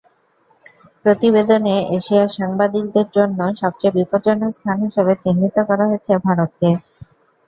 [1.03, 6.69] প্রতিবেদনে এশিয়ার সাংবাদিকদের জন্য সবচেয়ে বিপজ্জনক স্থান হিসেবে চিহ্নিত করা হয়েছে ভারতকে।